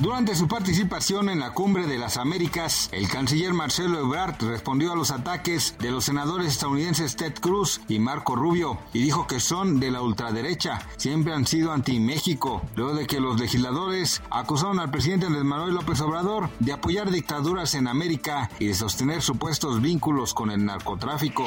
Durante 0.00 0.36
su 0.36 0.46
participación 0.46 1.28
en 1.28 1.40
la 1.40 1.50
Cumbre 1.50 1.88
de 1.88 1.98
las 1.98 2.18
Américas, 2.18 2.88
el 2.92 3.08
canciller 3.08 3.52
Marcelo 3.52 3.98
Ebrard 3.98 4.40
respondió 4.44 4.92
a 4.92 4.96
los 4.96 5.10
ataques 5.10 5.74
de 5.80 5.90
los 5.90 6.04
senadores 6.04 6.52
estadounidenses 6.52 7.16
Ted 7.16 7.34
Cruz 7.40 7.80
y 7.88 7.98
Marco 7.98 8.36
Rubio 8.36 8.78
y 8.92 9.02
dijo 9.02 9.26
que 9.26 9.40
son 9.40 9.80
de 9.80 9.90
la 9.90 10.00
ultraderecha, 10.00 10.86
siempre 10.98 11.32
han 11.32 11.48
sido 11.48 11.72
anti-México, 11.72 12.62
luego 12.76 12.94
de 12.94 13.08
que 13.08 13.18
los 13.18 13.40
legisladores 13.40 14.22
acusaron 14.30 14.78
al 14.78 14.92
presidente 14.92 15.26
Andrés 15.26 15.44
Manuel 15.44 15.74
López 15.74 16.00
Obrador 16.00 16.48
de 16.60 16.74
apoyar 16.74 17.10
dictaduras 17.10 17.74
en 17.74 17.88
América 17.88 18.50
y 18.60 18.66
de 18.66 18.74
sostener 18.74 19.20
supuestos 19.20 19.82
vínculos 19.82 20.32
con 20.32 20.52
el 20.52 20.64
narcotráfico. 20.64 21.44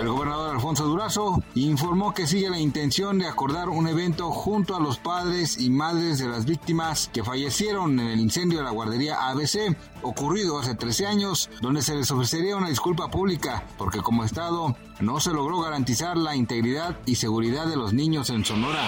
El 0.00 0.08
gobernador 0.08 0.54
Alfonso 0.54 0.86
Durazo 0.86 1.42
informó 1.54 2.14
que 2.14 2.26
sigue 2.26 2.48
la 2.48 2.58
intención 2.58 3.18
de 3.18 3.26
acordar 3.26 3.68
un 3.68 3.88
evento 3.88 4.30
junto 4.30 4.74
a 4.74 4.80
los 4.80 4.96
padres 4.96 5.60
y 5.60 5.68
madres 5.68 6.18
de 6.18 6.28
las 6.28 6.46
víctimas 6.46 7.10
que 7.12 7.22
fallecieron 7.22 7.57
en 7.60 7.98
el 7.98 8.20
incendio 8.20 8.58
de 8.58 8.64
la 8.64 8.70
guardería 8.70 9.28
ABC 9.28 9.76
ocurrido 10.02 10.60
hace 10.60 10.76
13 10.76 11.06
años, 11.06 11.50
donde 11.60 11.82
se 11.82 11.96
les 11.96 12.08
ofrecería 12.10 12.56
una 12.56 12.68
disculpa 12.68 13.10
pública, 13.10 13.64
porque 13.76 14.00
como 14.00 14.22
Estado 14.22 14.76
no 15.00 15.18
se 15.18 15.32
logró 15.32 15.60
garantizar 15.60 16.16
la 16.16 16.36
integridad 16.36 16.96
y 17.04 17.16
seguridad 17.16 17.66
de 17.66 17.76
los 17.76 17.92
niños 17.92 18.30
en 18.30 18.44
Sonora. 18.44 18.86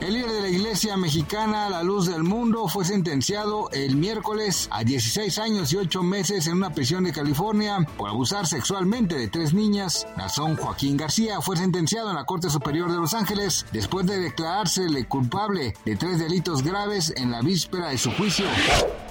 El 0.00 0.14
líder 0.14 0.30
de 0.32 0.40
la 0.40 0.48
Iglesia 0.48 0.96
Mexicana, 0.96 1.68
La 1.68 1.82
Luz 1.82 2.06
del 2.06 2.22
Mundo, 2.22 2.68
fue 2.68 2.86
sentenciado 2.86 3.68
el 3.70 3.96
miércoles 3.96 4.68
a 4.70 4.82
16 4.82 5.38
años 5.38 5.72
y 5.72 5.76
8 5.76 6.02
meses 6.02 6.46
en 6.46 6.54
una 6.54 6.72
prisión 6.72 7.04
de 7.04 7.12
California 7.12 7.86
por 7.98 8.08
abusar 8.08 8.46
sexualmente 8.46 9.16
de 9.16 9.28
tres 9.28 9.52
niñas. 9.52 10.06
Nazón 10.16 10.56
Joaquín 10.56 10.96
García 10.96 11.42
fue 11.42 11.58
sentenciado 11.58 12.08
en 12.08 12.16
la 12.16 12.24
Corte 12.24 12.48
Superior 12.48 12.90
de 12.90 12.96
Los 12.96 13.12
Ángeles 13.12 13.66
después 13.72 14.06
de 14.06 14.18
declarársele 14.18 15.06
culpable 15.06 15.74
de 15.84 15.96
tres 15.96 16.18
delitos 16.18 16.62
graves 16.62 17.12
en 17.16 17.30
la 17.30 17.42
víspera 17.42 17.89
de 17.90 17.98
su 17.98 18.10
juicio. 18.12 18.46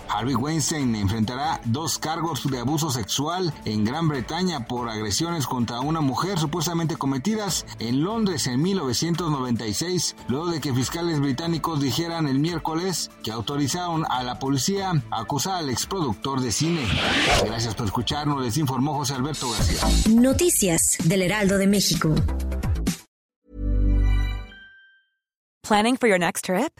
Harvey 0.09 0.33
Weinstein 0.33 0.95
enfrentará 0.95 1.61
dos 1.65 1.99
cargos 1.99 2.49
de 2.49 2.59
abuso 2.59 2.89
sexual 2.89 3.53
en 3.65 3.85
Gran 3.85 4.07
Bretaña 4.07 4.65
por 4.65 4.89
agresiones 4.89 5.45
contra 5.45 5.81
una 5.81 6.01
mujer 6.01 6.39
supuestamente 6.39 6.95
cometidas 6.95 7.65
en 7.77 8.03
Londres 8.03 8.47
en 8.47 8.61
1996, 8.61 10.15
luego 10.27 10.47
de 10.47 10.59
que 10.61 10.73
fiscales 10.73 11.19
británicos 11.19 11.79
dijeran 11.79 12.27
el 12.27 12.39
miércoles 12.39 13.11
que 13.23 13.31
autorizaron 13.31 14.05
a 14.09 14.23
la 14.23 14.39
policía 14.39 14.93
a 15.11 15.19
acusar 15.21 15.57
al 15.57 15.69
exproductor 15.69 16.41
de 16.41 16.51
cine. 16.51 16.81
Gracias 17.45 17.75
por 17.75 17.85
escucharnos, 17.85 18.41
les 18.41 18.57
informó 18.57 18.95
José 18.95 19.13
Alberto 19.13 19.49
García. 19.51 20.13
Noticias 20.15 20.97
del 21.03 21.21
Heraldo 21.21 21.57
de 21.57 21.67
México. 21.67 22.15
Planning 25.61 25.97
for 25.97 26.09
your 26.09 26.17
next 26.17 26.45
trip? 26.45 26.79